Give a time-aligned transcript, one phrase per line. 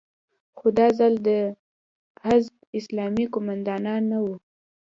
[0.57, 1.29] خو دا ځل د
[2.25, 4.35] حزب اسلامي قومندانان نه وو.